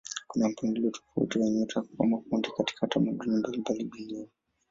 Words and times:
Kuna 0.27 0.49
mpangilio 0.49 0.91
tofauti 0.91 1.39
wa 1.39 1.49
nyota 1.49 1.83
kwa 1.97 2.07
makundi 2.07 2.49
katika 2.57 2.87
tamaduni 2.87 3.35
mbalimbali 3.37 3.83
duniani. 3.83 4.29